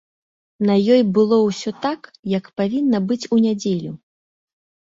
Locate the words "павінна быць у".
2.63-3.41